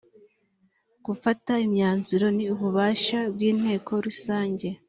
[1.05, 4.67] gufata imyanzuro ni ububasha bw’ inteko rusange